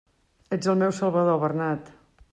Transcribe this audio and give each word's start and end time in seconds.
Ets 0.57 0.71
el 0.73 0.79
meu 0.79 0.95
salvador, 1.01 1.39
Bernat! 1.47 1.97